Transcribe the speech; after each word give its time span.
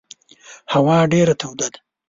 هوا 0.73 0.97
ډېره 1.11 1.33
توده 1.41 1.67
ده. 1.73 1.79